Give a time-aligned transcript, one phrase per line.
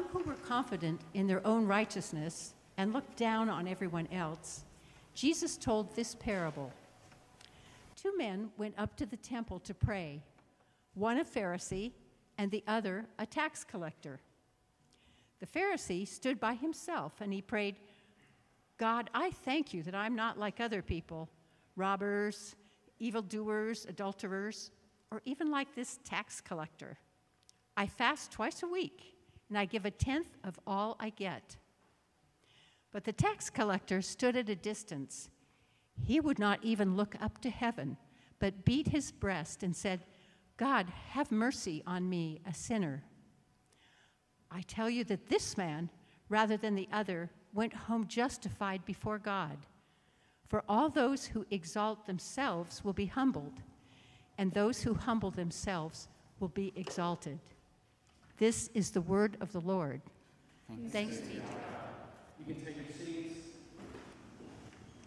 [0.00, 4.64] some who were confident in their own righteousness and looked down on everyone else,
[5.14, 6.72] Jesus told this parable.
[7.96, 10.22] Two men went up to the temple to pray,
[10.94, 11.92] one a Pharisee
[12.38, 14.20] and the other a tax collector.
[15.40, 17.76] The Pharisee stood by himself and he prayed,
[18.78, 21.28] God, I thank you that I'm not like other people,
[21.76, 22.56] robbers,
[22.98, 24.70] evildoers, adulterers,
[25.10, 26.96] or even like this tax collector.
[27.76, 29.16] I fast twice a week
[29.50, 31.58] and I give a tenth of all I get.
[32.92, 35.28] But the tax collector stood at a distance.
[36.02, 37.98] He would not even look up to heaven,
[38.38, 40.00] but beat his breast and said,
[40.56, 43.02] God, have mercy on me, a sinner.
[44.50, 45.90] I tell you that this man,
[46.28, 49.58] rather than the other, went home justified before God.
[50.48, 53.60] For all those who exalt themselves will be humbled,
[54.38, 56.08] and those who humble themselves
[56.40, 57.38] will be exalted.
[58.40, 60.00] This is the word of the Lord.
[60.66, 61.46] Thanks, Thanks be to God.
[62.38, 63.34] You can take your seats.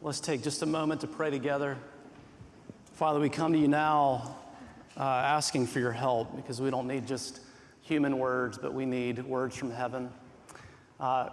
[0.03, 1.75] Let's take just a moment to pray together.
[2.93, 4.35] Father, we come to you now
[4.95, 7.39] uh, asking for your help because we don't need just
[7.81, 10.11] human words, but we need words from heaven.
[10.99, 11.29] Uh,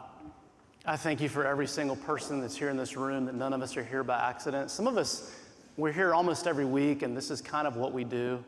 [0.87, 3.61] I thank you for every single person that's here in this room, that none of
[3.61, 4.71] us are here by accident.
[4.71, 5.35] Some of us,
[5.77, 8.43] we're here almost every week, and this is kind of what we do.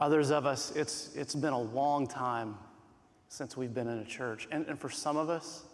[0.00, 2.56] Others of us, it's, it's been a long time
[3.28, 4.48] since we've been in a church.
[4.50, 5.64] And, and for some of us,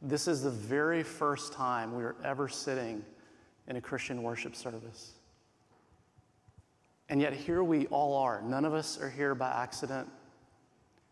[0.00, 3.04] this is the very first time we are ever sitting
[3.66, 5.12] in a Christian worship service.
[7.08, 8.40] And yet, here we all are.
[8.42, 10.08] None of us are here by accident.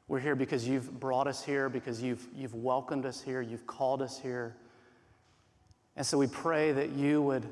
[0.09, 4.03] We're here because you've brought us here, because you've, you've welcomed us here, you've called
[4.03, 4.55] us here.
[5.97, 7.45] And so we pray that you would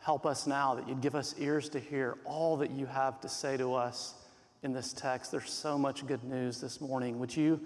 [0.00, 3.28] help us now, that you'd give us ears to hear all that you have to
[3.28, 4.14] say to us
[4.62, 5.30] in this text.
[5.30, 7.18] There's so much good news this morning.
[7.18, 7.60] Would you,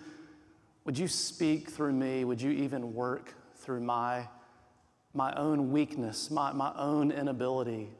[0.84, 2.24] would you speak through me?
[2.24, 4.28] Would you even work through my,
[5.14, 7.90] my own weakness, my, my own inability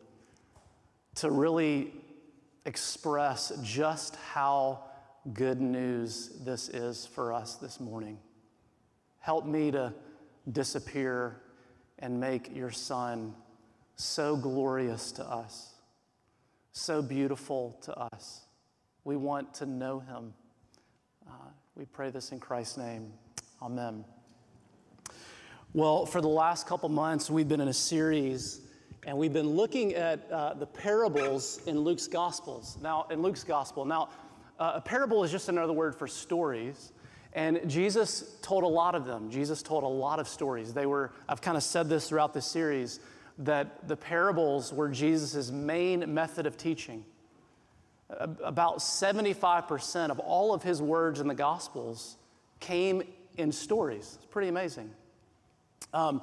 [1.17, 1.93] to really
[2.65, 4.85] express just how
[5.33, 8.19] good news this is for us this morning.
[9.21, 9.93] Help me to
[10.51, 11.41] disappear
[11.99, 13.35] and make your son
[13.97, 15.75] so glorious to us,
[16.73, 18.43] so beautiful to us.
[19.05, 20.35] We want to know him.
[21.27, 21.33] Uh,
[21.75, 23.13] we pray this in Christ's name.
[23.63, 24.05] Amen.
[25.73, 28.61] Well, for the last couple months, we've been in a series
[29.07, 32.77] and we've been looking at uh, the parables in Luke's Gospels.
[32.83, 33.87] Now, in Luke's Gospel.
[33.87, 34.11] Now,
[34.59, 36.93] uh, a parable is just another word for stories.
[37.33, 39.31] And Jesus told a lot of them.
[39.31, 40.75] Jesus told a lot of stories.
[40.75, 43.01] They were, I've kind of said this throughout the series,
[43.39, 47.05] that the parables were Jesus' main method of teaching.
[48.19, 52.17] About 75% of all of his words in the Gospels
[52.59, 53.03] came
[53.37, 54.17] in stories.
[54.17, 54.91] It's pretty amazing.
[55.95, 56.23] Um,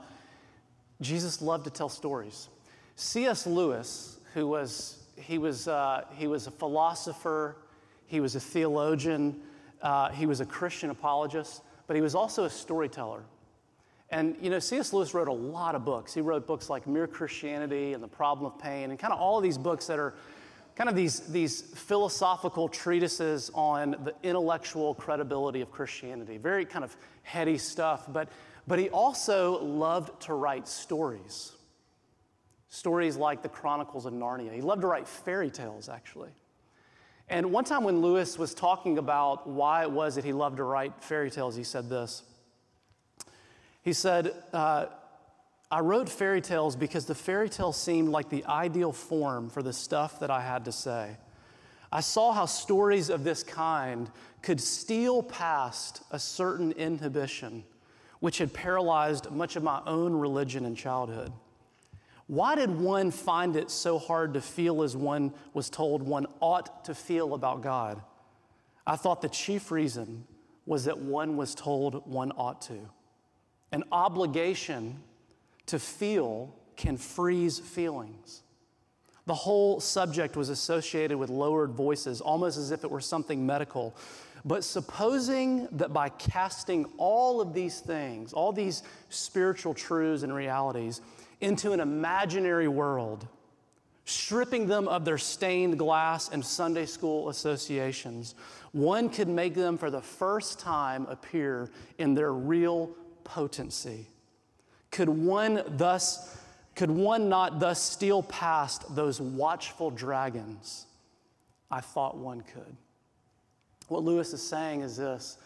[1.01, 2.49] Jesus loved to tell stories.
[2.95, 3.45] C.S.
[3.45, 7.57] Lewis, who was, he was, uh, he was a philosopher,
[8.07, 9.39] he was a theologian,
[9.81, 13.23] uh, he was a Christian apologist, but he was also a storyteller.
[14.09, 14.93] And you know, C.S.
[14.93, 16.13] Lewis wrote a lot of books.
[16.13, 19.37] He wrote books like Mere Christianity and The Problem of Pain, and kind of all
[19.37, 20.13] of these books that are
[20.77, 26.37] kind of these, these philosophical treatises on the intellectual credibility of Christianity.
[26.37, 28.29] Very kind of heady stuff, but,
[28.67, 31.53] but he also loved to write stories.
[32.69, 34.53] Stories like the Chronicles of Narnia.
[34.53, 36.29] He loved to write fairy tales, actually.
[37.27, 40.63] And one time when Lewis was talking about why it was that he loved to
[40.63, 42.21] write fairy tales, he said this.
[43.81, 44.85] He said, uh,
[45.69, 49.73] I wrote fairy tales because the fairy tale seemed like the ideal form for the
[49.73, 51.17] stuff that I had to say.
[51.91, 54.09] I saw how stories of this kind
[54.41, 57.63] could steal past a certain inhibition
[58.19, 61.31] which had paralyzed much of my own religion in childhood.
[62.27, 66.85] Why did one find it so hard to feel as one was told one ought
[66.85, 68.01] to feel about God?
[68.85, 70.25] I thought the chief reason
[70.65, 72.79] was that one was told one ought to.
[73.71, 75.01] An obligation
[75.67, 78.43] to feel can freeze feelings.
[79.25, 83.95] The whole subject was associated with lowered voices, almost as if it were something medical.
[84.45, 91.01] But supposing that by casting all of these things, all these spiritual truths and realities,
[91.41, 93.27] into an imaginary world,
[94.05, 98.35] stripping them of their stained glass and Sunday school associations,
[98.71, 104.07] one could make them for the first time appear in their real potency.
[104.91, 106.35] Could one thus
[106.75, 110.85] could one not thus steal past those watchful dragons?
[111.71, 112.77] I thought one could.
[113.87, 115.37] What Lewis is saying is this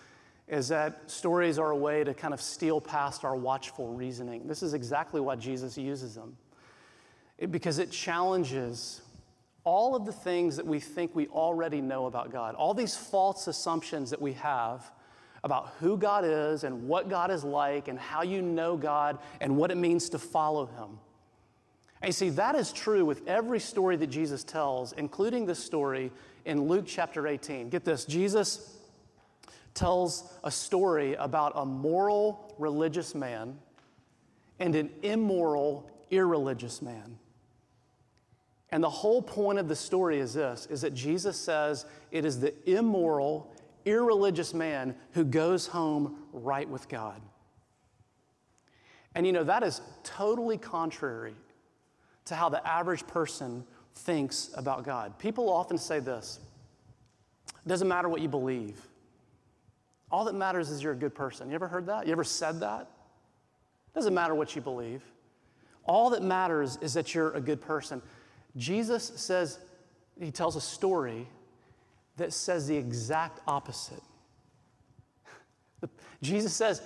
[0.47, 4.45] is that stories are a way to kind of steal past our watchful reasoning.
[4.47, 6.35] This is exactly why Jesus uses them.
[7.37, 9.01] It, because it challenges
[9.63, 13.47] all of the things that we think we already know about God, all these false
[13.47, 14.91] assumptions that we have
[15.43, 19.57] about who God is and what God is like and how you know God and
[19.57, 20.99] what it means to follow Him.
[22.01, 26.11] And you see, that is true with every story that Jesus tells, including this story
[26.45, 27.69] in Luke chapter 18.
[27.69, 28.77] Get this Jesus
[29.73, 33.57] tells a story about a moral religious man
[34.59, 37.17] and an immoral irreligious man.
[38.71, 42.39] And the whole point of the story is this is that Jesus says it is
[42.39, 43.53] the immoral,
[43.85, 47.21] irreligious man who goes home right with God.
[49.15, 51.35] And you know, that is totally contrary
[52.25, 55.17] to how the average person thinks about God.
[55.19, 56.39] People often say this
[57.47, 58.79] it doesn't matter what you believe,
[60.11, 61.49] all that matters is you're a good person.
[61.49, 62.05] You ever heard that?
[62.05, 62.81] You ever said that?
[62.81, 65.03] It doesn't matter what you believe.
[65.85, 68.01] All that matters is that you're a good person.
[68.57, 69.59] Jesus says,
[70.19, 71.27] he tells a story
[72.21, 74.03] that says the exact opposite.
[76.21, 76.83] Jesus says,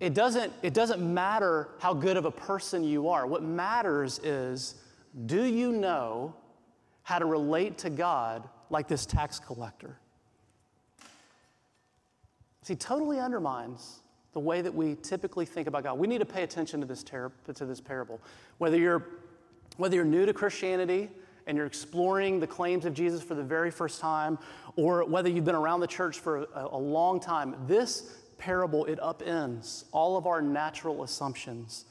[0.00, 3.26] it doesn't, it doesn't matter how good of a person you are.
[3.26, 4.74] What matters is
[5.26, 6.34] do you know
[7.02, 9.98] how to relate to God like this tax collector?
[12.62, 14.00] See, totally undermines
[14.32, 15.96] the way that we typically think about God.
[15.98, 18.20] We need to pay attention to this, ter- to this parable.
[18.58, 19.06] Whether you're,
[19.76, 21.08] whether you're new to Christianity
[21.50, 24.38] and you're exploring the claims of Jesus for the very first time,
[24.76, 29.00] or whether you've been around the church for a, a long time, this parable, it
[29.00, 31.86] upends all of our natural assumptions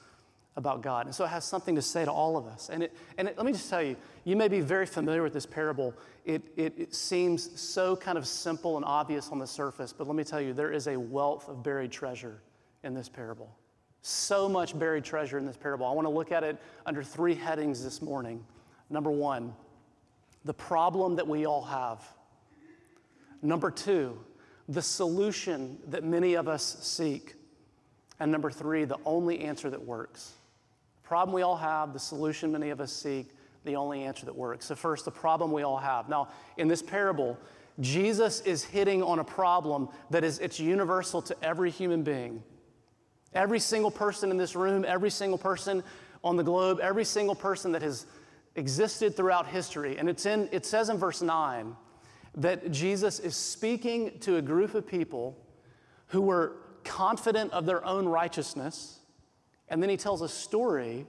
[0.55, 1.07] about God.
[1.07, 2.69] And so it has something to say to all of us.
[2.69, 5.33] And, it, and it, let me just tell you, you may be very familiar with
[5.33, 5.93] this parable.
[6.23, 10.15] It, it, it seems so kind of simple and obvious on the surface, but let
[10.15, 12.41] me tell you, there is a wealth of buried treasure
[12.85, 13.53] in this parable.
[14.03, 15.85] So much buried treasure in this parable.
[15.85, 18.41] I want to look at it under three headings this morning.
[18.89, 19.53] Number one,
[20.45, 22.01] the problem that we all have.
[23.41, 24.17] Number two,
[24.67, 27.35] the solution that many of us seek.
[28.19, 30.33] And number three, the only answer that works.
[31.01, 33.29] The problem we all have, the solution many of us seek,
[33.65, 34.65] the only answer that works.
[34.65, 36.09] So, first, the problem we all have.
[36.09, 37.37] Now, in this parable,
[37.79, 42.43] Jesus is hitting on a problem that is it's universal to every human being.
[43.33, 45.83] Every single person in this room, every single person
[46.23, 48.05] on the globe, every single person that has
[48.55, 49.97] existed throughout history.
[49.97, 51.75] And it's in, it says in verse 9
[52.35, 55.37] that Jesus is speaking to a group of people
[56.07, 58.99] who were confident of their own righteousness.
[59.67, 61.05] And then he tells a story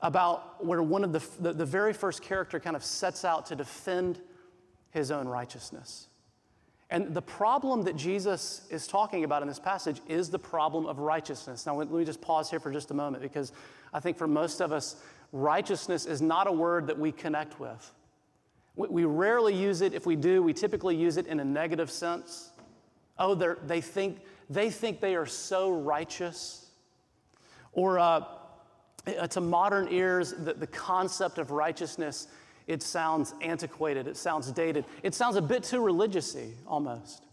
[0.00, 3.56] about where one of the, the, the, very first character kind of sets out to
[3.56, 4.20] defend
[4.90, 6.06] his own righteousness.
[6.90, 11.00] And the problem that Jesus is talking about in this passage is the problem of
[11.00, 11.66] righteousness.
[11.66, 13.52] Now, let me just pause here for just a moment because
[13.92, 14.96] I think for most of us,
[15.32, 17.92] righteousness is not a word that we connect with.
[18.76, 19.92] We rarely use it.
[19.92, 22.52] If we do, we typically use it in a negative sense.
[23.18, 26.70] Oh, they think, they think they are so righteous.
[27.72, 28.24] Or uh,
[29.30, 32.28] to modern ears, the, the concept of righteousness,
[32.68, 37.24] it sounds antiquated, it sounds dated, it sounds a bit too religious almost.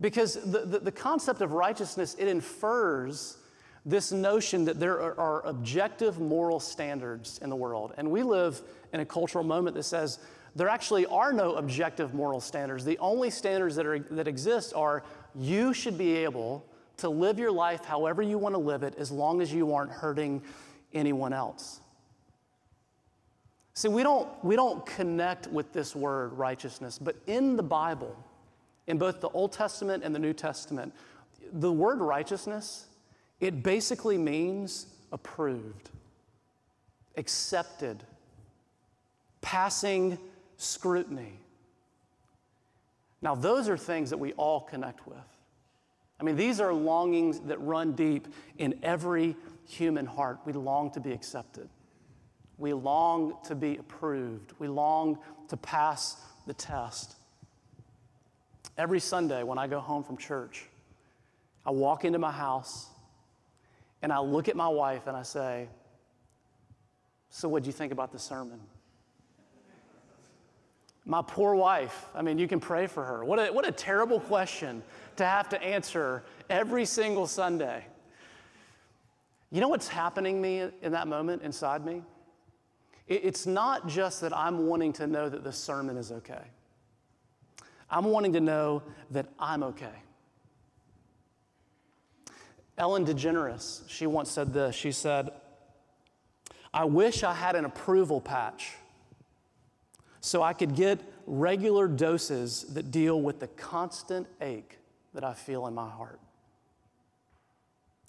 [0.00, 3.36] Because the, the, the, concept of righteousness, it infers
[3.88, 7.94] this notion that there are, objective moral standards in the world.
[7.96, 8.60] And we live
[8.92, 10.18] in a cultural moment that says
[10.54, 12.84] there actually are no objective moral standards.
[12.84, 15.04] The only standards that, are, that exist are
[15.34, 16.66] you should be able
[16.98, 19.92] to live your life however you want to live it as long as you aren't
[19.92, 20.42] hurting
[20.92, 21.80] anyone else.
[23.72, 28.14] See, we don't, we don't connect with this word righteousness, but in the Bible,
[28.86, 30.92] in both the Old Testament and the New Testament,
[31.52, 32.87] the word righteousness,
[33.40, 35.90] it basically means approved,
[37.16, 38.02] accepted,
[39.40, 40.18] passing
[40.56, 41.38] scrutiny.
[43.22, 45.18] Now, those are things that we all connect with.
[46.20, 48.26] I mean, these are longings that run deep
[48.58, 49.36] in every
[49.68, 50.38] human heart.
[50.44, 51.68] We long to be accepted.
[52.58, 54.52] We long to be approved.
[54.58, 55.18] We long
[55.48, 56.16] to pass
[56.46, 57.14] the test.
[58.76, 60.66] Every Sunday when I go home from church,
[61.64, 62.88] I walk into my house
[64.02, 65.68] and I look at my wife and I say,
[67.30, 68.60] So, what do you think about the sermon?
[71.04, 73.24] My poor wife, I mean, you can pray for her.
[73.24, 74.82] What a, what a terrible question
[75.16, 77.84] to have to answer every single Sunday.
[79.50, 82.02] You know what's happening me in that moment inside me?
[83.06, 86.42] It's not just that I'm wanting to know that the sermon is okay.
[87.90, 89.86] I'm wanting to know that I'm okay.
[92.78, 94.74] Ellen DeGeneres, she once said this.
[94.74, 95.30] She said,
[96.72, 98.74] I wish I had an approval patch
[100.20, 104.78] so I could get regular doses that deal with the constant ache
[105.12, 106.20] that I feel in my heart.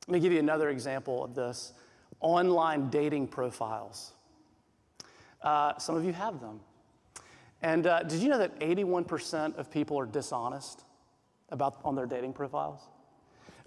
[0.08, 1.74] Let me give you another example of this
[2.20, 4.12] online dating profiles.
[5.42, 6.60] Uh, some of you have them.
[7.62, 10.84] And uh, did you know that 81% of people are dishonest
[11.50, 12.82] about on their dating profiles?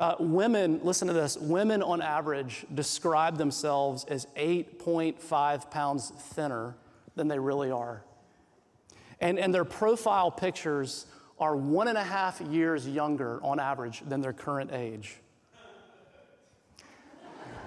[0.03, 6.75] Uh, women, listen to this, women on average describe themselves as 8.5 pounds thinner
[7.15, 8.03] than they really are.
[9.21, 11.07] And, and their profile pictures
[11.39, 15.15] are one and a half years younger on average than their current age.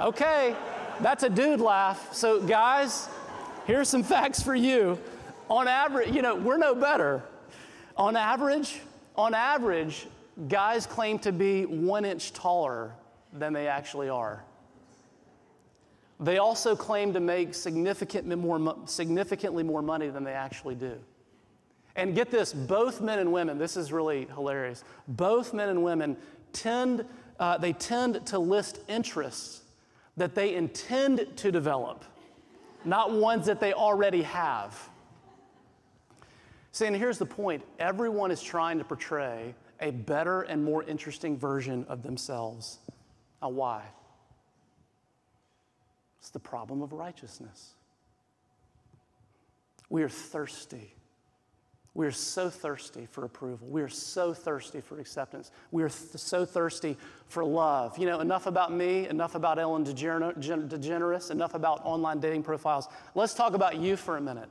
[0.01, 0.57] Okay,
[0.99, 2.13] that's a dude laugh.
[2.13, 3.07] So, guys,
[3.65, 4.99] here's some facts for you.
[5.49, 7.23] On average, you know, we're no better.
[7.95, 8.81] On average,
[9.15, 10.07] on average,
[10.47, 12.93] guys claim to be one inch taller
[13.33, 14.43] than they actually are.
[16.19, 17.55] They also claim to make
[18.37, 20.97] more, significantly more money than they actually do.
[21.97, 24.83] And get this both men and women, this is really hilarious.
[25.07, 26.17] Both men and women
[26.53, 27.05] tend,
[27.39, 29.61] uh, they tend to list interests
[30.17, 32.05] that they intend to develop,
[32.85, 34.89] not ones that they already have.
[36.71, 41.37] See, and here's the point everyone is trying to portray a better and more interesting
[41.37, 42.79] version of themselves.
[43.41, 43.83] Now, why?
[46.19, 47.73] It's the problem of righteousness.
[49.89, 50.95] We are thirsty
[51.95, 53.69] we are so thirsty for approval.
[53.69, 55.51] We are so thirsty for acceptance.
[55.71, 56.97] We are th- so thirsty
[57.29, 57.97] for love.
[57.97, 62.89] You know, enough about me, enough about Ellen DeGeneres, enough about online dating profiles.
[63.15, 64.49] Let's talk about you for a minute.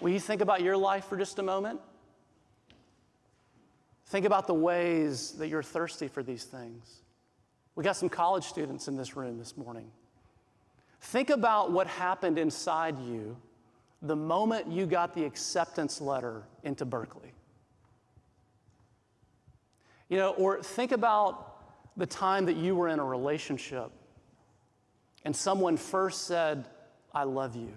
[0.00, 1.78] Will you think about your life for just a moment?
[4.08, 7.02] Think about the ways that you're thirsty for these things.
[7.74, 9.90] We got some college students in this room this morning.
[11.00, 13.36] Think about what happened inside you
[14.00, 17.32] the moment you got the acceptance letter into Berkeley.
[20.08, 21.58] You know, or think about
[21.98, 23.90] the time that you were in a relationship
[25.24, 26.66] and someone first said,
[27.12, 27.74] I love you.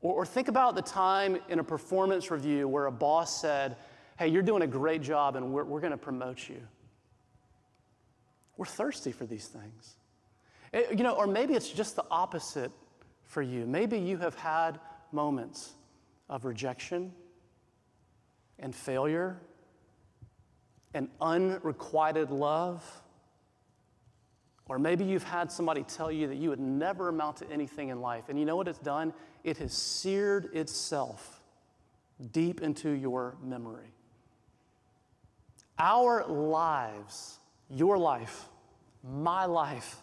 [0.00, 3.76] Or, or, think about the time in a performance review where a boss said,
[4.18, 6.60] Hey, you're doing a great job and we're, we're going to promote you.
[8.56, 9.94] We're thirsty for these things.
[10.72, 12.72] It, eh, you know, or maybe it's just the opposite
[13.22, 13.64] for you.
[13.64, 14.80] Maybe you have had
[15.12, 15.74] moments
[16.28, 17.12] of rejection
[18.58, 19.40] and failure
[20.94, 22.84] and unrequited love.
[24.66, 28.00] Or maybe you've had somebody tell you that you would never amount to anything in
[28.00, 28.24] life.
[28.28, 29.14] And you know what it's done?
[29.44, 31.40] It has seared itself
[32.32, 33.92] deep into your memory.
[35.78, 37.38] Our lives,
[37.70, 38.48] your life,
[39.04, 40.02] my life,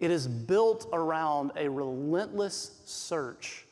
[0.00, 3.66] it is built around a relentless search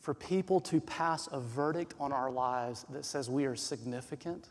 [0.00, 4.50] for people to pass a verdict on our lives that says we are significant,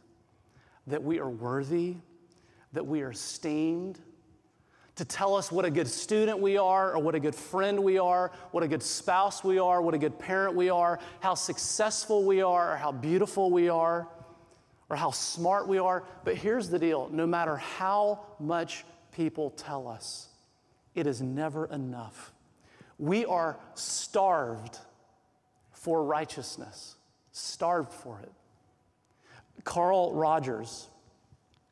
[0.87, 1.95] that we are worthy,
[2.73, 3.99] that we are esteemed,
[4.95, 7.99] to tell us what a good student we are, or what a good friend we
[7.99, 12.23] are, what a good spouse we are, what a good parent we are, how successful
[12.23, 14.07] we are, or how beautiful we are,
[14.89, 16.03] or how smart we are.
[16.23, 20.29] But here's the deal no matter how much people tell us,
[20.93, 22.31] it is never enough.
[22.97, 24.79] We are starved
[25.73, 26.95] for righteousness,
[27.31, 28.31] starved for it.
[29.63, 30.87] Carl Rogers,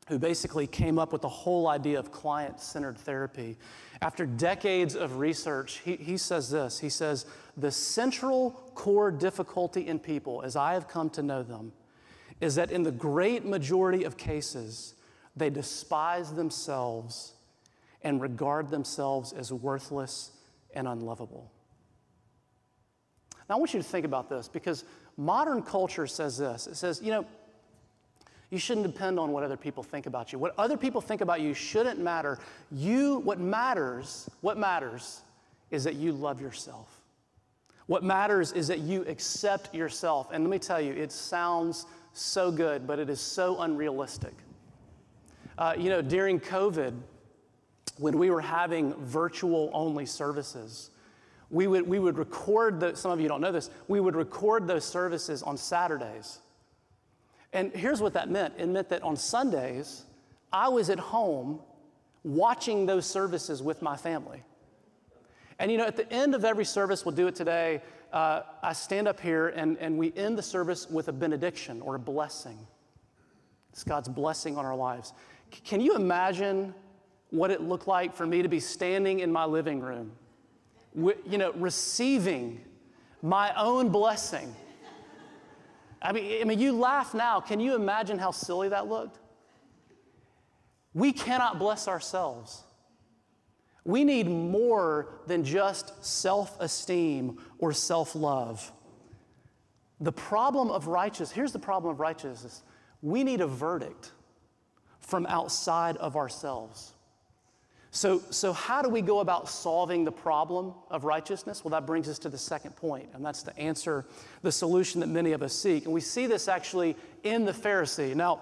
[0.08, 3.56] who basically came up with the whole idea of client centered therapy,
[4.02, 9.98] after decades of research, he, he says this He says, The central core difficulty in
[9.98, 11.72] people, as I have come to know them,
[12.40, 14.94] is that in the great majority of cases,
[15.36, 17.32] they despise themselves
[18.02, 20.32] and regard themselves as worthless
[20.74, 21.50] and unlovable.
[23.48, 24.84] Now, I want you to think about this because
[25.16, 27.26] modern culture says this it says, you know,
[28.50, 30.38] you shouldn't depend on what other people think about you.
[30.38, 32.38] What other people think about you shouldn't matter.
[32.70, 35.22] You, what matters, what matters
[35.70, 37.00] is that you love yourself.
[37.86, 40.28] What matters is that you accept yourself.
[40.32, 44.34] And let me tell you, it sounds so good, but it is so unrealistic.
[45.58, 46.94] Uh, you know, during COVID,
[47.98, 50.90] when we were having virtual only services,
[51.50, 54.66] we would, we would record, the, some of you don't know this, we would record
[54.66, 56.38] those services on Saturdays.
[57.52, 60.04] And here's what that meant it meant that on Sundays,
[60.52, 61.60] I was at home
[62.24, 64.42] watching those services with my family.
[65.58, 67.82] And you know, at the end of every service, we'll do it today,
[68.14, 71.96] uh, I stand up here and, and we end the service with a benediction or
[71.96, 72.56] a blessing.
[73.72, 75.12] It's God's blessing on our lives.
[75.52, 76.72] C- can you imagine
[77.30, 80.12] what it looked like for me to be standing in my living room,
[80.94, 82.60] you know, receiving
[83.20, 84.54] my own blessing?
[86.00, 87.40] I mean, I mean, you laugh now.
[87.40, 89.18] Can you imagine how silly that looked?
[90.92, 92.62] We cannot bless ourselves.
[93.84, 98.72] We need more than just self esteem or self love.
[100.00, 102.62] The problem of righteousness, here's the problem of righteousness
[103.02, 104.12] we need a verdict
[105.00, 106.94] from outside of ourselves.
[107.90, 111.62] So, so, how do we go about solving the problem of righteousness?
[111.62, 114.04] Well, that brings us to the second point, and that's the answer,
[114.42, 115.84] the solution that many of us seek.
[115.84, 118.14] And we see this actually in the Pharisee.
[118.16, 118.40] Now,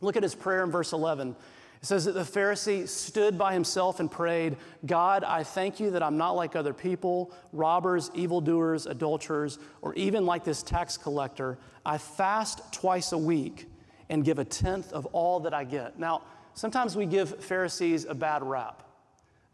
[0.00, 1.36] look at his prayer in verse 11.
[1.82, 6.02] It says that the Pharisee stood by himself and prayed, God, I thank you that
[6.02, 11.58] I'm not like other people, robbers, evildoers, adulterers, or even like this tax collector.
[11.86, 13.66] I fast twice a week
[14.10, 15.98] and give a tenth of all that I get.
[15.98, 16.22] Now,
[16.52, 18.82] sometimes we give Pharisees a bad rap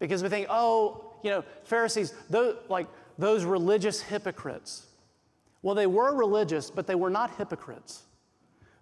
[0.01, 4.87] because we think, oh, you know, Pharisees, those, like those religious hypocrites.
[5.63, 8.03] Well, they were religious, but they were not hypocrites.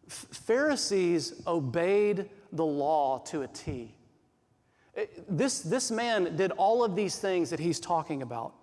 [0.08, 3.94] Pharisees obeyed the law to a T.
[4.96, 8.54] Eh, this, this man did all of these things that he's talking about.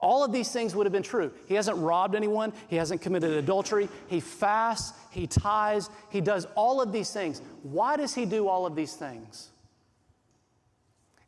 [0.00, 1.32] All of these things would have been true.
[1.46, 6.82] He hasn't robbed anyone, he hasn't committed adultery, he fasts, he tithes, he does all
[6.82, 7.40] of these things.
[7.62, 9.50] Why does he do all of these things?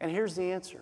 [0.01, 0.81] And here's the answer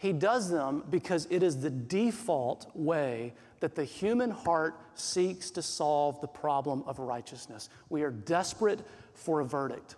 [0.00, 5.60] He does them because it is the default way that the human heart seeks to
[5.60, 7.68] solve the problem of righteousness.
[7.90, 8.80] We are desperate
[9.12, 9.96] for a verdict.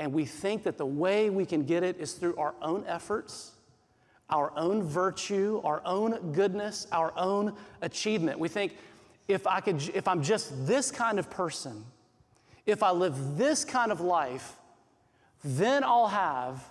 [0.00, 3.52] And we think that the way we can get it is through our own efforts,
[4.30, 8.40] our own virtue, our own goodness, our own achievement.
[8.40, 8.76] We think
[9.28, 11.84] if, I could, if I'm just this kind of person,
[12.66, 14.56] if I live this kind of life,
[15.44, 16.68] then I'll have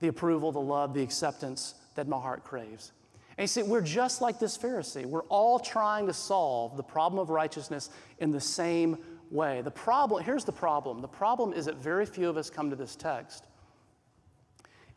[0.00, 2.92] the approval, the love, the acceptance that my heart craves.
[3.36, 5.06] And you see, we're just like this Pharisee.
[5.06, 8.98] We're all trying to solve the problem of righteousness in the same
[9.30, 9.62] way.
[9.62, 12.76] The problem, here's the problem the problem is that very few of us come to
[12.76, 13.46] this text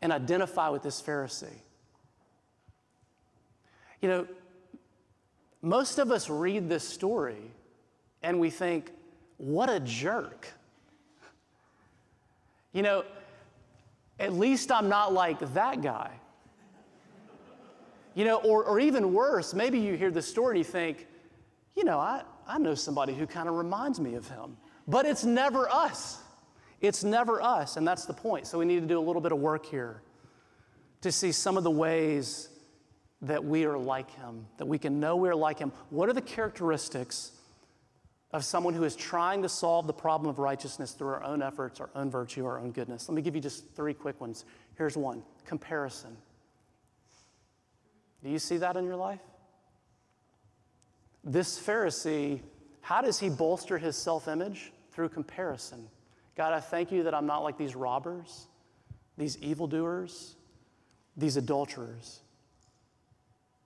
[0.02, 1.60] and identify with this Pharisee.
[4.02, 4.26] You know,
[5.62, 7.50] most of us read this story
[8.22, 8.90] and we think,
[9.38, 10.48] what a jerk.
[12.72, 13.04] You know,
[14.18, 16.10] at least I'm not like that guy.
[18.14, 21.08] You know, or, or even worse, maybe you hear the story and you think,
[21.76, 24.56] you know, I, I know somebody who kind of reminds me of him.
[24.86, 26.20] But it's never us.
[26.80, 28.46] It's never us, and that's the point.
[28.46, 30.02] So we need to do a little bit of work here
[31.00, 32.50] to see some of the ways
[33.22, 35.72] that we are like him, that we can know we're like him.
[35.88, 37.32] What are the characteristics
[38.34, 41.80] of someone who is trying to solve the problem of righteousness through our own efforts,
[41.80, 43.08] our own virtue, our own goodness?
[43.08, 44.44] Let me give you just three quick ones.
[44.76, 46.16] Here's one comparison.
[48.24, 49.20] Do you see that in your life?
[51.22, 52.40] This Pharisee,
[52.80, 54.72] how does he bolster his self image?
[54.90, 55.88] Through comparison.
[56.36, 58.46] God, I thank you that I'm not like these robbers,
[59.16, 60.34] these evildoers,
[61.16, 62.20] these adulterers.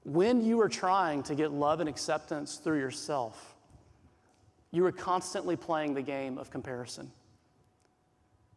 [0.04, 3.54] When you are trying to get love and acceptance through yourself,
[4.70, 7.10] you are constantly playing the game of comparison.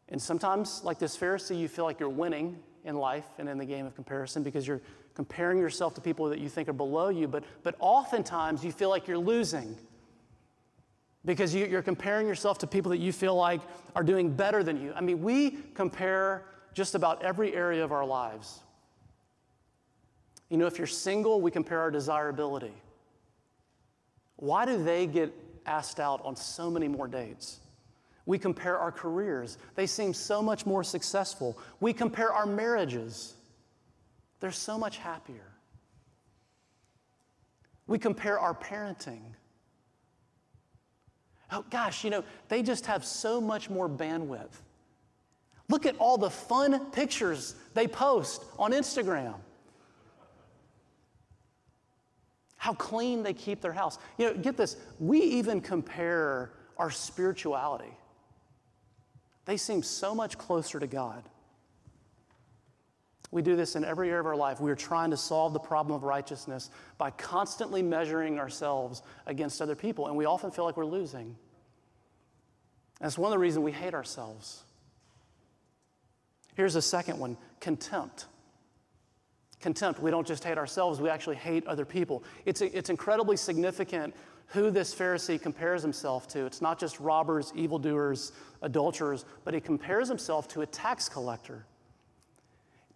[0.10, 3.66] And sometimes, like this Pharisee, you feel like you're winning in life and in the
[3.66, 4.82] game of comparison because you're
[5.16, 8.90] comparing yourself to people that you think are below you, but, but oftentimes you feel
[8.90, 9.78] like you're losing
[11.24, 13.62] because you, you're comparing yourself to people that you feel like
[13.96, 14.94] are doing better than you.
[14.96, 18.60] I mean, we compare just about every area of our lives.
[20.50, 22.74] You know, if you're single, we compare our desirability.
[24.38, 25.34] Why do they get
[25.66, 27.60] asked out on so many more dates?
[28.26, 29.58] We compare our careers.
[29.76, 31.58] They seem so much more successful.
[31.80, 33.34] We compare our marriages.
[34.40, 35.52] They're so much happier.
[37.88, 39.22] We compare our parenting.
[41.52, 44.54] Oh, gosh, you know, they just have so much more bandwidth.
[45.68, 49.36] Look at all the fun pictures they post on Instagram.
[52.62, 53.98] How clean they keep their house.
[54.20, 57.92] You know, get this, we even compare our spirituality.
[59.46, 61.24] They seem so much closer to God.
[63.32, 64.62] We do this in every area of our life.
[64.62, 66.70] We are trying to solve the problem of righteousness
[67.00, 71.36] by constantly measuring ourselves against other people, and we often feel like we're losing.
[73.00, 74.62] That's one of the reasons we hate ourselves.
[76.54, 78.28] Here's a second one contempt.
[79.62, 80.02] Contempt.
[80.02, 82.24] We don't just hate ourselves, we actually hate other people.
[82.46, 84.16] It's, it's incredibly significant
[84.48, 86.46] who this Pharisee compares himself to.
[86.46, 91.66] It's not just robbers, evildoers, adulterers, but he compares himself to a tax collector.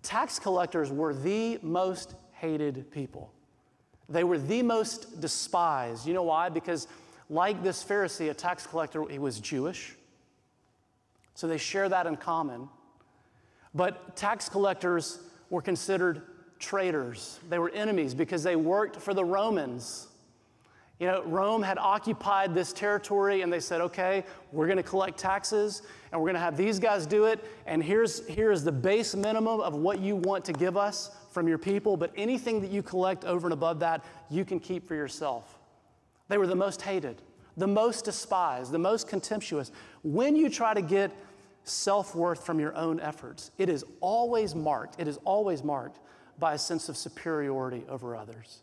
[0.01, 3.31] Tax collectors were the most hated people.
[4.09, 6.05] They were the most despised.
[6.05, 6.49] You know why?
[6.49, 6.87] Because,
[7.29, 9.95] like this Pharisee, a tax collector, he was Jewish.
[11.35, 12.69] So they share that in common.
[13.73, 16.21] But tax collectors were considered
[16.59, 17.39] traitors.
[17.49, 20.07] They were enemies because they worked for the Romans.
[20.99, 25.17] You know, Rome had occupied this territory and they said, okay, we're going to collect
[25.17, 27.43] taxes and we're going to have these guys do it.
[27.65, 31.57] And here's, here's the base minimum of what you want to give us from your
[31.57, 31.97] people.
[31.97, 35.59] But anything that you collect over and above that, you can keep for yourself.
[36.29, 37.21] They were the most hated,
[37.57, 39.71] the most despised, the most contemptuous.
[40.03, 41.11] When you try to get
[41.65, 45.99] self worth from your own efforts, it is always marked, it is always marked
[46.39, 48.59] by a sense of superiority over others.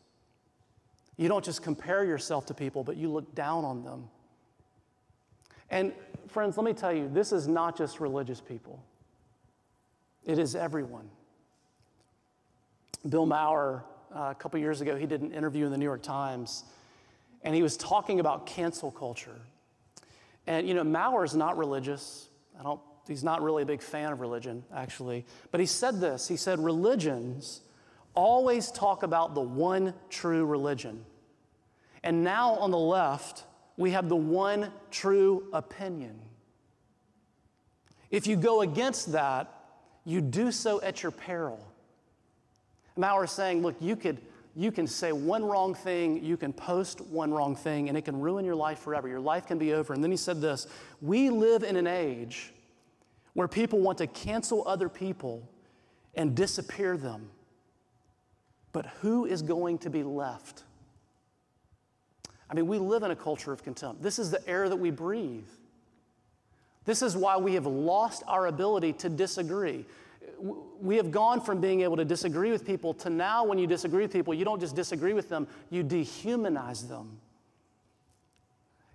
[1.16, 4.08] You don't just compare yourself to people, but you look down on them.
[5.70, 5.92] And
[6.28, 8.82] friends, let me tell you, this is not just religious people,
[10.24, 11.08] it is everyone.
[13.08, 16.02] Bill Maher, uh, a couple years ago, he did an interview in the New York
[16.02, 16.64] Times,
[17.42, 19.40] and he was talking about cancel culture.
[20.46, 22.28] And you know, Maher is not religious.
[22.58, 25.24] I don't, he's not really a big fan of religion, actually.
[25.50, 27.62] But he said this he said, religions
[28.14, 31.04] always talk about the one true religion.
[32.02, 33.44] And now on the left,
[33.76, 36.18] we have the one true opinion.
[38.10, 39.52] If you go against that,
[40.04, 41.64] you do so at your peril.
[42.96, 44.20] Maher is saying, look, you could
[44.54, 48.20] you can say one wrong thing, you can post one wrong thing, and it can
[48.20, 49.08] ruin your life forever.
[49.08, 49.94] Your life can be over.
[49.94, 50.66] And then he said this
[51.00, 52.52] We live in an age
[53.34, 55.48] where people want to cancel other people
[56.14, 57.30] and disappear them.
[58.72, 60.64] But who is going to be left?
[62.50, 64.02] I mean, we live in a culture of contempt.
[64.02, 65.48] This is the air that we breathe.
[66.84, 69.86] This is why we have lost our ability to disagree.
[70.80, 74.02] We have gone from being able to disagree with people to now, when you disagree
[74.02, 77.18] with people, you don't just disagree with them, you dehumanize them.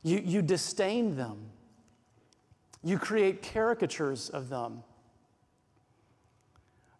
[0.03, 1.37] You, you disdain them.
[2.87, 4.81] You create caricatures of them.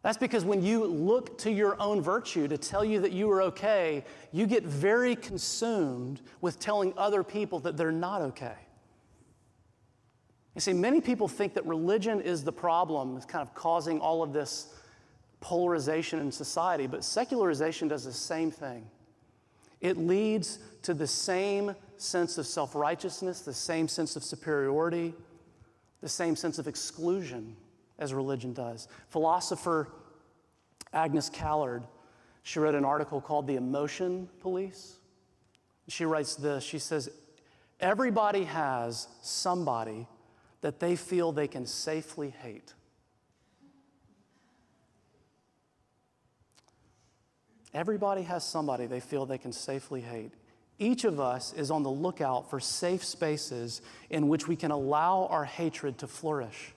[0.02, 3.42] That's because when you look to your own virtue to tell you that you are
[3.44, 8.56] okay, you get very consumed with telling other people that they're not okay.
[10.56, 14.22] You see, many people think that religion is the problem, is kind of causing all
[14.22, 14.74] of this
[15.40, 18.86] polarization in society, but secularization does the same thing.
[19.80, 25.14] It leads to the same sense of self righteousness, the same sense of superiority,
[26.02, 27.56] the same sense of exclusion
[28.00, 28.88] as religion does.
[29.10, 29.90] Philosopher
[30.94, 31.84] Agnes Callard,
[32.44, 34.98] she wrote an article called The Emotion Police.
[35.88, 37.10] She writes this She says,
[37.80, 40.08] Everybody has somebody
[40.62, 42.74] that they feel they can safely hate.
[47.74, 50.32] Everybody has somebody they feel they can safely hate.
[50.80, 55.26] Each of us is on the lookout for safe spaces in which we can allow
[55.32, 56.74] our hatred to flourish.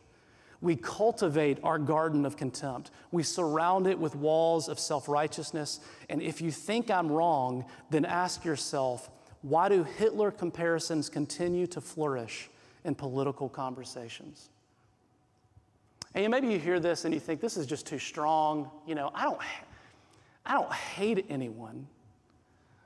[0.63, 2.91] We cultivate our garden of contempt.
[3.13, 5.81] We surround it with walls of self righteousness.
[6.09, 9.11] And if you think I'm wrong, then ask yourself
[9.43, 12.51] why do Hitler comparisons continue to flourish
[12.85, 14.51] in political conversations?
[16.15, 18.71] And maybe you hear this and you think this is just too strong.
[18.87, 19.41] You know, I don't,
[20.45, 21.87] I don't hate anyone.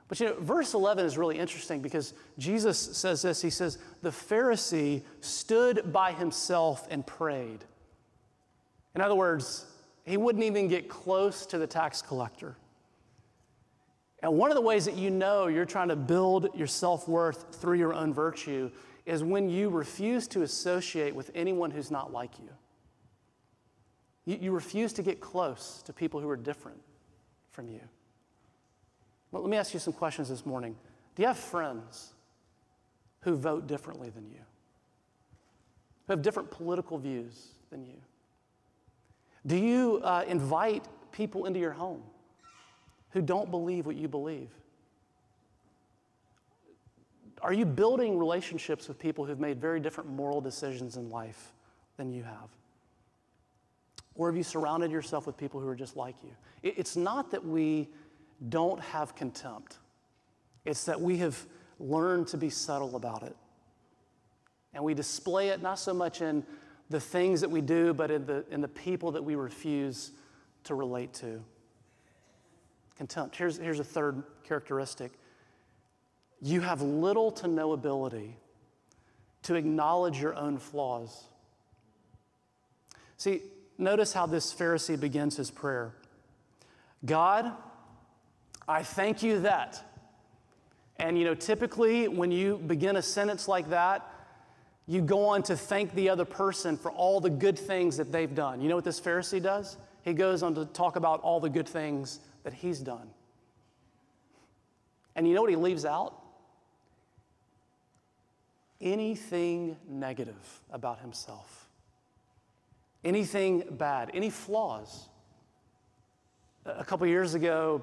[0.07, 3.41] But you know, verse 11 is really interesting because Jesus says this.
[3.41, 7.63] He says, The Pharisee stood by himself and prayed.
[8.93, 9.65] In other words,
[10.03, 12.55] he wouldn't even get close to the tax collector.
[14.21, 17.55] And one of the ways that you know you're trying to build your self worth
[17.55, 18.71] through your own virtue
[19.05, 22.49] is when you refuse to associate with anyone who's not like you.
[24.25, 26.81] You, you refuse to get close to people who are different
[27.51, 27.81] from you.
[29.35, 30.77] Well, let me ask you some questions this morning.
[31.13, 32.13] Do you have friends
[33.19, 34.39] who vote differently than you?
[36.07, 37.97] Who have different political views than you?
[39.45, 42.01] Do you uh, invite people into your home
[43.09, 44.47] who don't believe what you believe?
[47.41, 51.51] Are you building relationships with people who've made very different moral decisions in life
[51.97, 52.47] than you have?
[54.15, 56.31] Or have you surrounded yourself with people who are just like you?
[56.63, 57.89] It's not that we
[58.49, 59.77] don't have contempt,
[60.65, 61.45] it's that we have
[61.79, 63.35] learned to be subtle about it.
[64.73, 66.43] And we display it not so much in
[66.89, 70.11] the things that we do, but in the, in the people that we refuse
[70.65, 71.41] to relate to.
[72.97, 73.35] Contempt.
[73.35, 75.11] Here's, here's a third characteristic
[76.41, 78.37] you have little to no ability
[79.43, 81.23] to acknowledge your own flaws.
[83.17, 83.41] See,
[83.77, 85.95] notice how this Pharisee begins his prayer
[87.05, 87.51] God,
[88.67, 89.83] I thank you that.
[90.97, 94.09] And you know, typically when you begin a sentence like that,
[94.87, 98.33] you go on to thank the other person for all the good things that they've
[98.33, 98.61] done.
[98.61, 99.77] You know what this Pharisee does?
[100.03, 103.09] He goes on to talk about all the good things that he's done.
[105.15, 106.21] And you know what he leaves out?
[108.79, 111.67] Anything negative about himself,
[113.03, 115.09] anything bad, any flaws.
[116.65, 117.81] A couple years ago,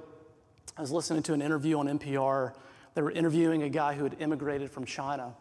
[0.76, 2.54] I was listening to an interview on NPR.
[2.94, 5.34] They were interviewing a guy who had immigrated from China.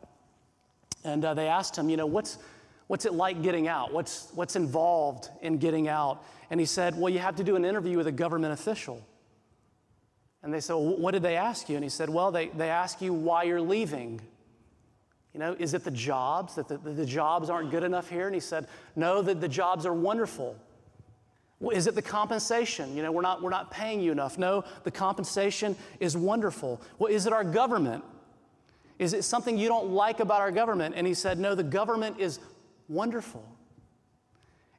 [1.04, 2.38] And uh, they asked him, you know, what's,
[2.88, 3.94] what's it like getting out?
[3.94, 6.24] What's, what's involved in getting out?
[6.50, 9.06] And he said, well, you have to do an interview with a government official.
[10.44, 11.76] And they said, well, what did they ask you?
[11.76, 14.20] And he said, well, they, they ask you why you're leaving.
[15.34, 18.26] You know, is it the jobs, that the, the jobs aren't good enough here?
[18.26, 18.68] And he said,
[18.98, 20.58] no, that the jobs are wonderful.
[21.70, 22.96] Is it the compensation?
[22.96, 24.38] You know, we're not, we're not paying you enough.
[24.38, 26.82] No, the compensation is wonderful.
[26.98, 28.04] Well, is it our government?
[28.98, 30.96] Is it something you don't like about our government?
[30.98, 32.40] And he said, No, the government is
[32.88, 33.44] wonderful.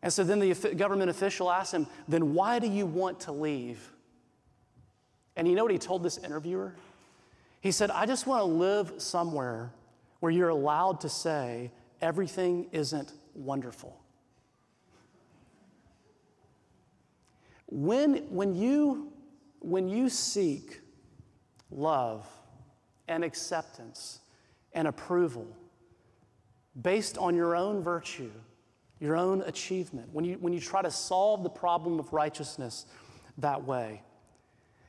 [0.03, 3.93] And so then the government official asked him, Then why do you want to leave?
[5.37, 6.75] And you know what he told this interviewer?
[7.61, 9.73] He said, I just want to live somewhere
[10.21, 14.02] where you're allowed to say everything isn't wonderful.
[17.75, 19.13] When, when, you,
[19.61, 20.81] when you seek
[21.71, 22.29] love,
[23.09, 24.21] and acceptance
[24.73, 25.47] and approval
[26.81, 28.31] based on your own virtue,
[29.01, 32.87] your own achievement, when you, when you try to solve the problem of righteousness
[33.39, 34.03] that way,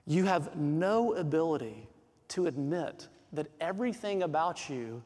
[0.06, 1.88] you have no ability
[2.30, 5.04] to admit that everything about you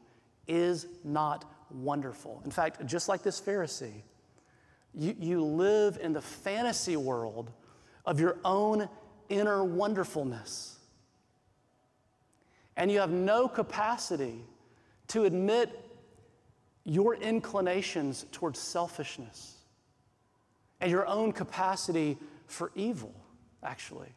[0.47, 2.41] is not wonderful.
[2.45, 4.03] In fact, just like this Pharisee,
[4.93, 7.51] you, you live in the fantasy world
[8.07, 8.89] of your own
[9.29, 10.77] inner wonderfulness
[12.77, 14.45] and you have no capacity
[15.07, 15.83] to admit
[16.85, 19.55] your inclinations towards selfishness
[20.79, 23.13] and your own capacity for evil,
[23.63, 24.09] actually.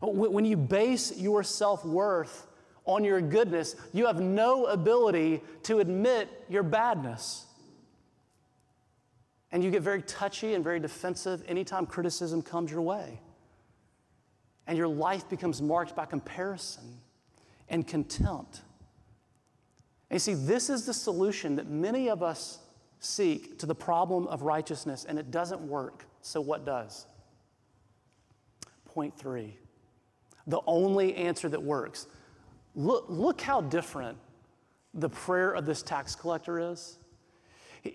[0.00, 2.46] When you base your self worth
[2.86, 7.44] on your goodness, you have no ability to admit your badness.
[9.52, 13.20] And you get very touchy and very defensive anytime criticism comes your way
[14.66, 16.98] and your life becomes marked by comparison
[17.68, 18.62] and contempt.
[20.10, 22.58] And you see, this is the solution that many of us
[22.98, 26.06] seek to the problem of righteousness, and it doesn't work.
[26.22, 27.06] So, what does?
[28.84, 29.58] Point three
[30.48, 32.06] the only answer that works.
[32.76, 34.16] Look, look how different
[34.94, 36.98] the prayer of this tax collector is.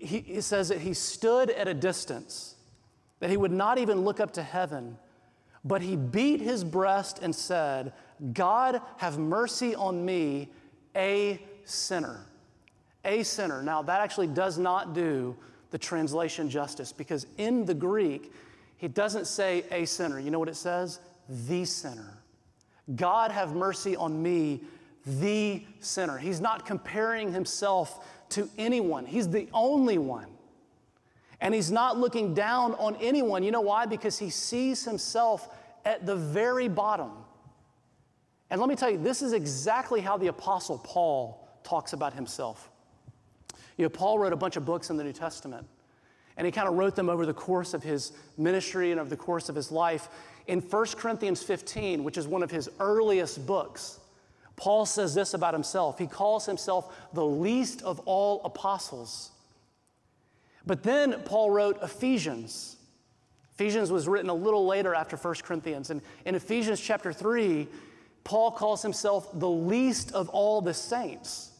[0.00, 2.56] He, he says that he stood at a distance,
[3.20, 4.98] that he would not even look up to heaven
[5.64, 7.92] but he beat his breast and said,
[8.32, 10.50] God, have mercy on me,
[10.96, 12.26] a sinner.
[13.04, 13.62] A sinner.
[13.62, 15.36] Now, that actually does not do
[15.70, 18.32] the translation justice because in the Greek,
[18.76, 20.18] he doesn't say a sinner.
[20.18, 21.00] You know what it says?
[21.46, 22.18] The sinner.
[22.96, 24.62] God, have mercy on me,
[25.06, 26.18] the sinner.
[26.18, 30.26] He's not comparing himself to anyone, he's the only one.
[31.40, 33.42] And he's not looking down on anyone.
[33.42, 33.86] You know why?
[33.86, 35.48] Because he sees himself
[35.84, 37.10] at the very bottom.
[38.50, 42.70] And let me tell you, this is exactly how the Apostle Paul talks about himself.
[43.76, 45.66] You know, Paul wrote a bunch of books in the New Testament,
[46.36, 49.16] and he kind of wrote them over the course of his ministry and over the
[49.16, 50.08] course of his life.
[50.46, 54.00] In 1 Corinthians 15, which is one of his earliest books,
[54.56, 55.98] Paul says this about himself.
[55.98, 59.30] He calls himself the least of all apostles.
[60.66, 62.76] But then Paul wrote Ephesians.
[63.54, 65.90] Ephesians was written a little later after 1 Corinthians.
[65.90, 67.66] And in Ephesians chapter 3,
[68.24, 71.50] Paul calls himself the least of all the saints.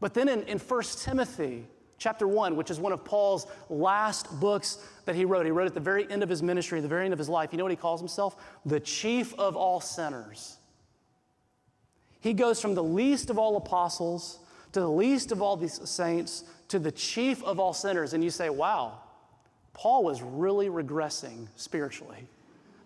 [0.00, 1.64] But then in, in 1 Timothy
[1.98, 5.74] chapter 1, which is one of Paul's last books that he wrote, he wrote at
[5.74, 7.70] the very end of his ministry, the very end of his life, you know what
[7.70, 8.36] he calls himself?
[8.66, 10.56] The chief of all sinners.
[12.22, 14.38] He goes from the least of all apostles
[14.72, 18.14] to the least of all these saints to the chief of all sinners.
[18.14, 19.00] And you say, wow,
[19.74, 22.26] Paul was really regressing spiritually.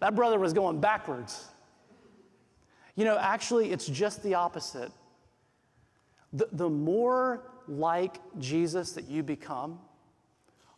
[0.01, 1.46] That brother was going backwards.
[2.96, 4.90] You know, actually, it's just the opposite.
[6.33, 9.79] The, the more like Jesus that you become,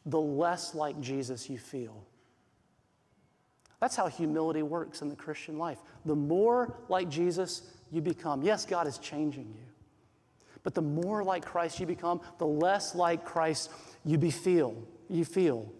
[0.05, 2.05] the less like Jesus you feel.
[3.81, 5.79] That's how humility works in the Christian life.
[6.05, 9.65] The more like Jesus you become, yes, God is changing you.
[10.63, 13.71] But the more like Christ you become, the less like Christ
[14.05, 14.77] you be feel,
[15.09, 15.73] you feel.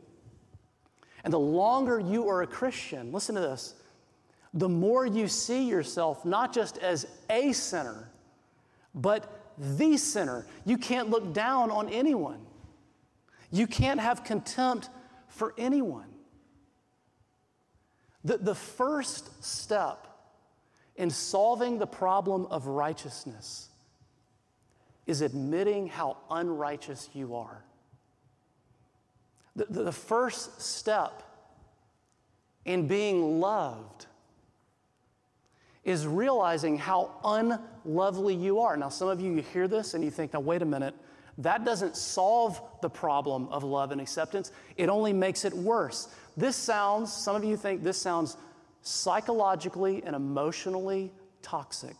[1.25, 3.75] And the longer you are a Christian, listen to this,
[4.55, 8.11] the more you see yourself not just as a sinner,
[8.95, 10.47] but the sinner.
[10.65, 12.41] You can't look down on anyone.
[13.51, 14.89] You can't have contempt
[15.29, 16.07] for anyone.
[18.25, 20.08] The, the first step
[20.99, 23.69] in solving the problem of righteousness
[25.07, 27.65] is admitting how unrighteous you are.
[29.57, 31.23] The, the, first step
[32.65, 34.07] in being loved
[35.85, 38.77] is realizing how unlovely you are.
[38.77, 40.95] Now, some of you, you hear this and you think, now, wait a minute,
[41.39, 44.53] that doesn't solve the problem of love and acceptance.
[44.77, 46.09] It only makes it worse.
[46.37, 48.37] This sounds, some of you think this sounds
[48.83, 51.13] psychologically and emotionally
[51.43, 51.97] toxic.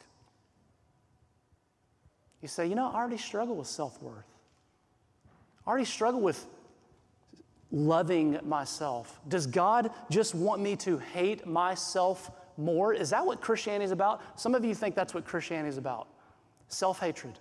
[2.41, 4.25] You say, you know, I already struggle with self worth.
[5.67, 6.47] I already struggle with
[7.71, 9.21] loving myself.
[9.29, 12.95] Does God just want me to hate myself more?
[12.95, 14.23] Is that what Christianity is about?
[14.39, 16.09] Some of you think that's what Christianity is about
[16.69, 17.39] self hatred,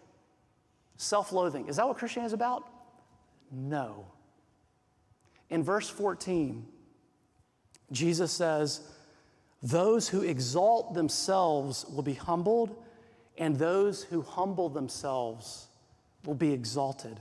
[0.97, 1.67] self loathing.
[1.67, 2.67] Is that what Christianity is about?
[3.51, 4.05] No.
[5.49, 6.65] In verse 14,
[7.91, 8.81] Jesus says,
[9.61, 12.75] Those who exalt themselves will be humbled,
[13.37, 15.67] and those who humble themselves
[16.25, 17.19] will be exalted.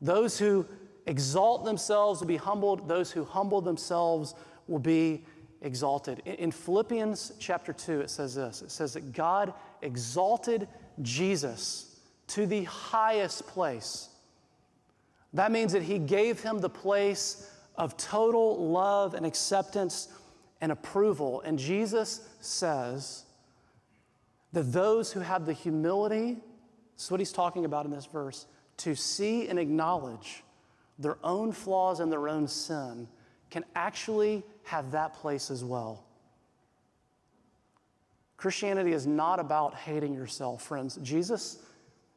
[0.00, 0.66] Those who
[1.06, 4.34] exalt themselves will be humbled, those who humble themselves
[4.68, 5.24] will be
[5.62, 6.20] exalted.
[6.24, 9.52] In Philippians chapter 2, it says this it says that God
[9.82, 10.68] exalted
[11.02, 14.08] Jesus to the highest place.
[15.32, 20.08] That means that he gave him the place of total love and acceptance
[20.60, 21.40] and approval.
[21.42, 23.24] And Jesus says
[24.52, 26.38] that those who have the humility,
[26.96, 28.46] that's what he's talking about in this verse,
[28.78, 30.42] to see and acknowledge
[30.98, 33.08] their own flaws and their own sin
[33.50, 36.04] can actually have that place as well.
[38.36, 40.98] Christianity is not about hating yourself, friends.
[41.02, 41.58] Jesus,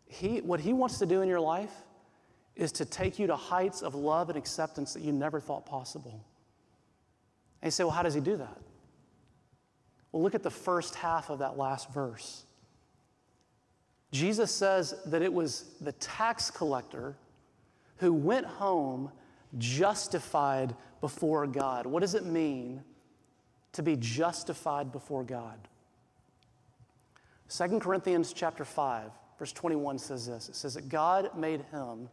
[0.08, 1.74] he, what he wants to do in your life
[2.56, 6.24] is to take you to heights of love and acceptance that you never thought possible.
[7.64, 8.58] And you say, well, how does he do that?
[10.12, 12.44] Well, look at the first half of that last verse.
[14.12, 17.16] Jesus says that it was the tax collector
[17.98, 19.10] who went home
[19.58, 21.86] justified before God.
[21.86, 22.84] What does it mean
[23.72, 25.58] to be justified before God?
[27.48, 30.50] 2 Corinthians chapter 5, verse 21 says this.
[30.50, 32.10] It says that God made him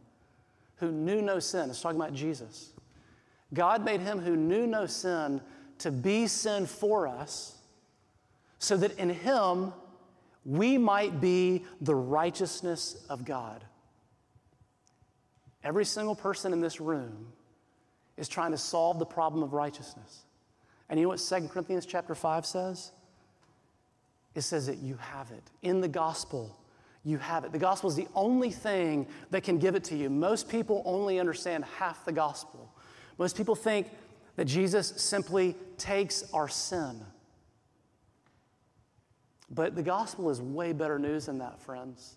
[0.76, 1.70] who knew no sin.
[1.70, 2.70] It's talking about Jesus.
[3.52, 5.40] God made him who knew no sin
[5.78, 7.56] to be sin for us,
[8.58, 9.72] so that in him
[10.44, 13.64] we might be the righteousness of God.
[15.64, 17.32] Every single person in this room
[18.16, 20.24] is trying to solve the problem of righteousness.
[20.88, 22.92] And you know what 2 Corinthians chapter 5 says?
[24.34, 25.42] It says that you have it.
[25.62, 26.58] In the gospel,
[27.04, 27.52] you have it.
[27.52, 30.10] The gospel is the only thing that can give it to you.
[30.10, 32.72] Most people only understand half the gospel.
[33.20, 33.86] Most people think
[34.36, 37.02] that Jesus simply takes our sin.
[39.50, 42.16] But the gospel is way better news than that, friends.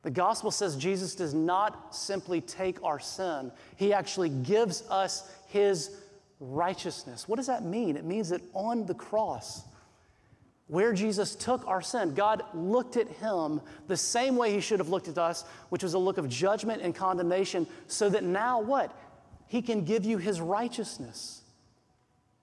[0.00, 5.90] The gospel says Jesus does not simply take our sin, he actually gives us his
[6.40, 7.28] righteousness.
[7.28, 7.98] What does that mean?
[7.98, 9.64] It means that on the cross,
[10.68, 14.88] where Jesus took our sin, God looked at him the same way he should have
[14.88, 18.96] looked at us, which was a look of judgment and condemnation, so that now what?
[19.46, 21.42] He can give you his righteousness.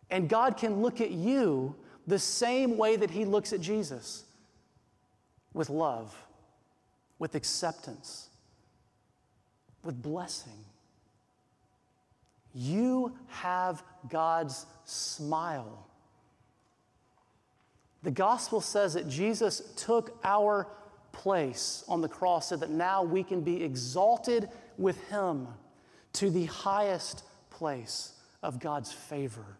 [0.10, 1.76] And God can look at you
[2.08, 4.26] the same way that he looks at Jesus
[5.54, 6.16] with love
[7.22, 8.30] with acceptance,
[9.84, 10.66] with blessing.
[12.52, 15.86] You have God's smile.
[18.02, 20.68] The gospel says that Jesus took our
[21.12, 24.50] place on the cross so that now we can be exalted
[24.80, 25.48] with Him
[26.14, 29.58] to the highest place of God's favor.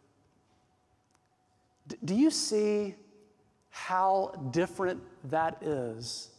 [1.88, 2.96] D- do you see
[3.70, 6.30] how different that is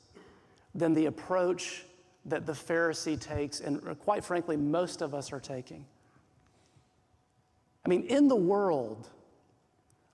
[0.74, 1.84] than the approach
[2.26, 5.84] that the Pharisee takes, and uh, quite frankly, most of us are taking.
[7.84, 9.08] I mean, in the world,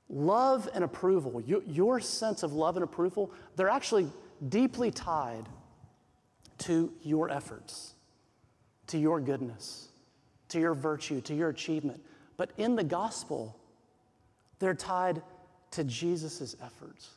[0.08, 4.10] love and approval, your, your sense of love and approval, they're actually
[4.48, 5.46] deeply tied
[6.58, 7.94] to your efforts,
[8.86, 9.87] to your goodness,
[10.48, 12.02] to your virtue, to your achievement.
[12.36, 13.56] But in the gospel,
[14.58, 15.22] they're tied
[15.72, 17.10] to Jesus' efforts,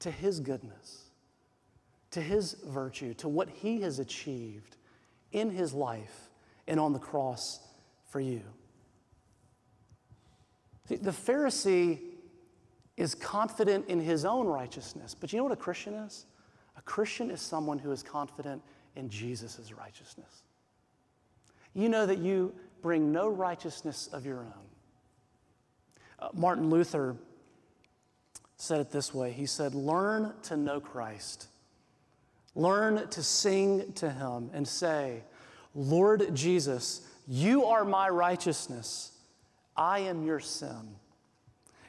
[0.00, 1.04] to his goodness,
[2.10, 4.76] to his virtue, to what he has achieved
[5.32, 6.30] in his life
[6.66, 7.60] and on the cross
[8.08, 8.42] for you.
[10.88, 12.00] See, the Pharisee
[12.96, 16.26] is confident in his own righteousness, but you know what a Christian is?
[16.76, 18.62] A Christian is someone who is confident
[18.96, 20.42] in Jesus' righteousness.
[21.74, 24.52] You know that you bring no righteousness of your own.
[26.18, 27.16] Uh, Martin Luther
[28.56, 31.48] said it this way He said, Learn to know Christ,
[32.54, 35.22] learn to sing to him, and say,
[35.74, 39.12] Lord Jesus, you are my righteousness,
[39.76, 40.96] I am your sin.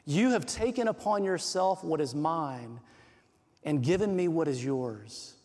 [0.06, 2.80] You have taken upon yourself what is mine
[3.64, 5.36] and given me what is yours.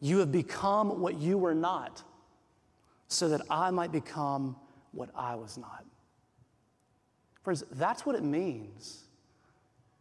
[0.00, 2.02] You have become what you were not,
[3.12, 4.56] so that I might become
[4.92, 5.84] what I was not.
[7.42, 9.04] Friends, that's what it means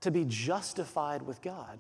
[0.02, 1.80] to be justified with God.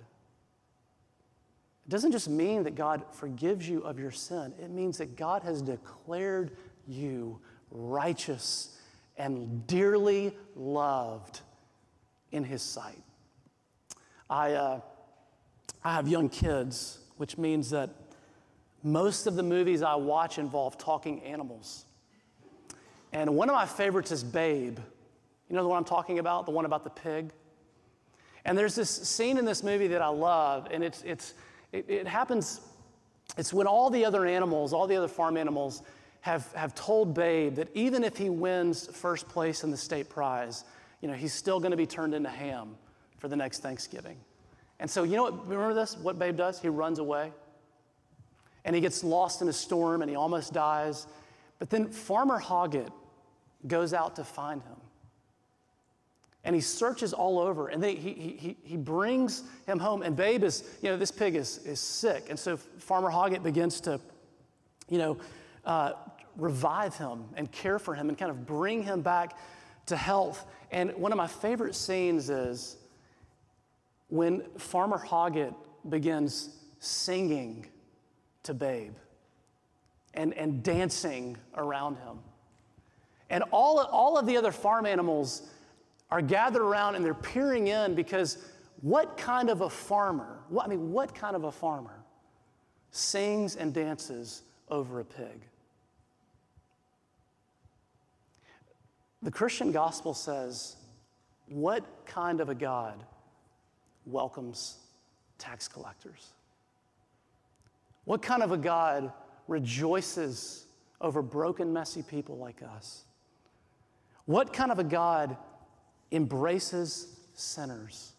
[1.86, 5.44] It doesn't just mean that God forgives you of your sin, it means that God
[5.44, 6.58] has declared
[6.88, 8.78] you righteous
[9.18, 11.42] and dearly loved
[12.32, 13.04] in His sight.
[14.30, 14.80] I, uh,
[15.84, 17.90] I have young kids, which means that
[18.84, 21.86] most of the movies I watch involve talking animals.
[23.14, 24.80] And one of my favorites is Babe.
[25.50, 26.46] You know the one I'm talking about?
[26.46, 27.32] The one about the pig?
[28.46, 31.34] And there's this scene in this movie that I love, and it's, it's,
[31.72, 32.62] it, it happens,
[33.38, 35.84] it's when all the other animals, all the other farm animals,
[36.22, 40.64] have, have told Babe that even if he wins first place in the state prize,
[41.02, 42.76] you know, he's still going to be turned into ham
[43.18, 44.18] for the next Thanksgiving.
[44.80, 45.98] And so, you know what, remember this?
[45.98, 46.60] What Babe does?
[46.62, 47.32] He runs away.
[48.66, 51.07] And he gets lost in a storm and he almost dies.
[51.59, 52.91] But then Farmer Hoggett
[53.68, 54.76] goes out to find him.
[56.43, 60.01] And he searches all over and they, he, he, he brings him home.
[60.01, 62.28] And Babe is, you know, this pig is, is sick.
[62.30, 63.99] And so Farmer Hoggett begins to,
[64.89, 65.18] you know,
[65.66, 65.93] uh,
[66.38, 69.38] revive him and care for him and kind of bring him back
[69.88, 70.45] to health.
[70.72, 72.78] And one of my favorite scenes is
[74.07, 75.53] when Farmer Hoggett
[75.89, 76.49] begins
[76.80, 77.68] singing
[78.44, 78.94] to Babe
[80.14, 82.20] and, and dancing around him.
[83.30, 85.50] And all, all of the other farm animals
[86.10, 88.38] are gathered around and they're peering in because
[88.82, 92.04] what kind of a farmer, what, I mean, what kind of a farmer
[92.92, 95.46] sings and dances over a pig?
[99.22, 100.76] The Christian gospel says,
[101.48, 103.04] what kind of a God
[104.06, 104.78] welcomes
[105.38, 106.34] tax collectors?
[108.06, 109.12] What kind of a God
[109.47, 110.66] rejoices
[110.99, 113.04] over broken, messy people like us?
[114.26, 115.38] What kind of a God
[116.12, 118.14] embraces sinners?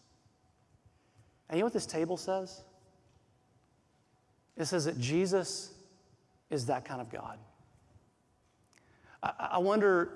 [1.49, 2.63] And you know what this table says?
[4.57, 5.71] It says that Jesus
[6.49, 7.39] is that kind of God.
[9.21, 10.09] I, I wonder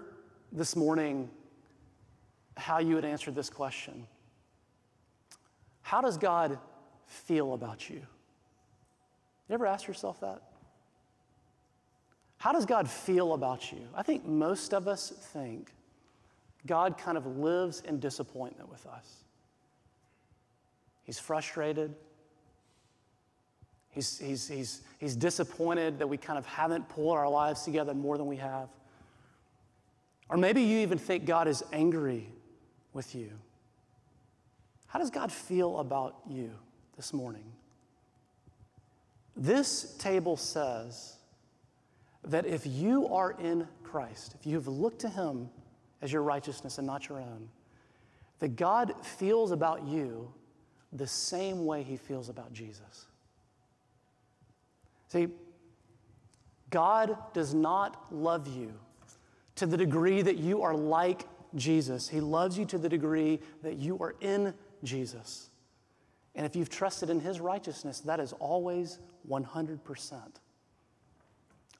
[0.52, 1.30] this morning
[2.56, 4.08] how you would answer this question
[5.82, 6.60] How does God
[7.06, 8.02] feel about you?
[9.48, 10.42] You ever ask yourself that?
[12.38, 13.80] How does God feel about you?
[13.96, 15.72] I think most of us think
[16.66, 19.24] God kind of lives in disappointment with us.
[21.04, 21.96] He's frustrated.
[23.90, 28.18] He's, he's, he's, he's disappointed that we kind of haven't pulled our lives together more
[28.18, 28.70] than we have.
[30.30, 32.28] Or maybe you even think God is angry
[32.94, 33.32] with you.
[34.88, 36.52] How does God feel about you
[36.98, 37.46] this morning?
[39.38, 41.18] This table says
[42.24, 45.50] that if you are in Christ, if you have looked to Him
[46.02, 47.50] as your righteousness and not your own,
[48.40, 50.34] that God feels about you
[50.92, 53.06] the same way He feels about Jesus.
[55.10, 55.28] See,
[56.70, 58.74] God does not love you
[59.56, 61.26] to the degree that you are like
[61.56, 62.10] Jesus.
[62.10, 65.50] He loves you to the degree that you are in Jesus.
[66.36, 69.00] And if you've trusted in His righteousness, that is always
[69.30, 70.22] 100%.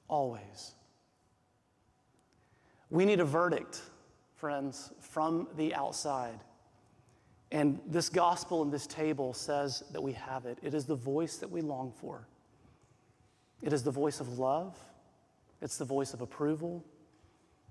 [0.08, 0.74] Always.
[2.90, 3.82] We need a verdict,
[4.34, 6.40] friends, from the outside.
[7.50, 10.58] And this gospel and this table says that we have it.
[10.62, 12.26] It is the voice that we long for.
[13.62, 14.76] It is the voice of love,
[15.60, 16.84] it's the voice of approval,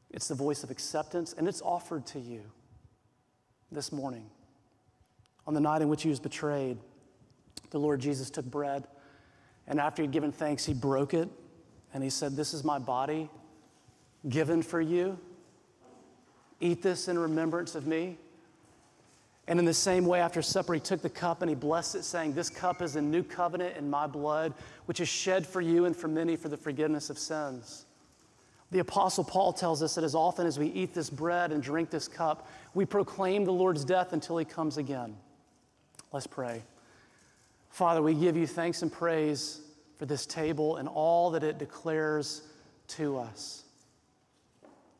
[0.10, 2.42] it's the voice of acceptance, and it's offered to you
[3.72, 4.30] this morning.
[5.46, 6.78] On the night in which he was betrayed,
[7.70, 8.86] the Lord Jesus took bread,
[9.68, 11.30] and after he'd given thanks, he broke it,
[11.94, 13.30] and he said, This is my body
[14.30, 15.18] given for you.
[16.60, 18.18] Eat this in remembrance of me.
[19.50, 22.04] And in the same way, after supper, he took the cup and he blessed it,
[22.04, 24.54] saying, This cup is a new covenant in my blood,
[24.86, 27.86] which is shed for you and for many for the forgiveness of sins.
[28.72, 31.90] The Apostle Paul tells us that as often as we eat this bread and drink
[31.90, 35.16] this cup, we proclaim the Lord's death until he comes again.
[36.12, 36.64] Let's pray.
[37.78, 39.62] Father, we give you thanks and praise
[40.00, 42.42] for this table and all that it declares
[42.88, 43.66] to us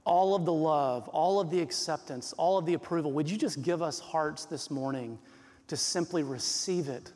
[0.04, 3.12] all of the love, all of the acceptance, all of the approval.
[3.14, 5.18] Would you just give us hearts this morning
[5.70, 7.12] to simply receive it?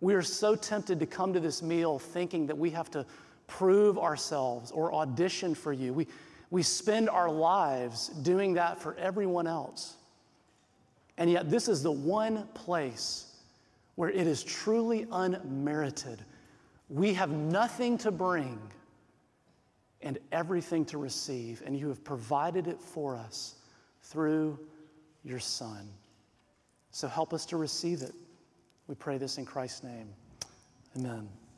[0.00, 3.06] We are so tempted to come to this meal thinking that we have to
[3.46, 5.94] prove ourselves or audition for you.
[5.94, 6.08] We,
[6.50, 9.98] we spend our lives doing that for everyone else.
[11.16, 13.27] And yet, this is the one place
[13.98, 16.24] where it is truly unmerited.
[16.88, 18.60] We have nothing to bring
[20.02, 23.56] and everything to receive, and you have provided it for us
[24.02, 24.56] through
[25.24, 25.88] your Son.
[26.92, 28.14] So help us to receive it.
[28.86, 30.10] We pray this in Christ's name.
[30.96, 31.28] Amen.